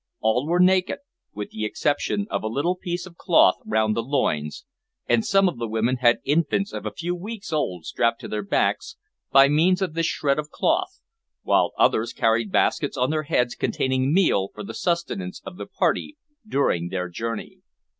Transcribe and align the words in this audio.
All 0.19 0.47
were 0.47 0.59
naked, 0.59 0.97
with 1.35 1.51
the 1.51 1.63
exception 1.63 2.25
of 2.31 2.41
a 2.41 2.47
little 2.47 2.75
piece 2.75 3.05
of 3.05 3.17
cloth 3.17 3.57
round 3.63 3.95
the 3.95 4.01
loins, 4.01 4.65
and 5.07 5.23
some 5.23 5.47
of 5.47 5.59
the 5.59 5.67
women 5.67 5.97
had 5.97 6.21
infants 6.23 6.73
of 6.73 6.87
a 6.87 6.91
few 6.91 7.13
weeks 7.13 7.53
old 7.53 7.85
strapped 7.85 8.19
to 8.21 8.27
their 8.27 8.41
backs 8.41 8.97
by 9.31 9.47
means 9.47 9.79
of 9.79 9.93
this 9.93 10.07
shred 10.07 10.39
of 10.39 10.49
cloth, 10.49 10.99
while 11.43 11.71
others 11.77 12.13
carried 12.13 12.51
baskets 12.51 12.97
on 12.97 13.11
their 13.11 13.25
heads 13.29 13.53
containing 13.53 14.11
meal 14.11 14.49
for 14.55 14.63
the 14.63 14.73
sustenance 14.73 15.39
of 15.45 15.57
the 15.57 15.67
party 15.67 16.17
during 16.47 16.89
their 16.89 17.07
journey. 17.07 17.59